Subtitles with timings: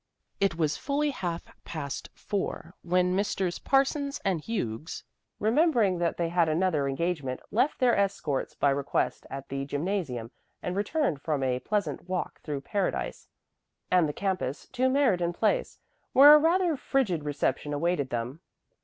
[0.39, 3.59] It was fully half past four when Messrs.
[3.59, 5.03] Parsons and Hughes,
[5.39, 10.75] remembering that they had another engagement, left their escorts by request at the gymnasium and
[10.75, 13.27] returned from a pleasant walk through Paradise
[13.91, 15.77] and the campus to Meriden Place,
[16.13, 18.39] where a rather frigid reception awaited them.